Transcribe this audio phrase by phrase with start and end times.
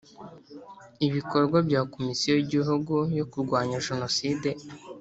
[1.05, 4.49] I bikorwa bya komisiyo y igihugu yo kurwanya jenoside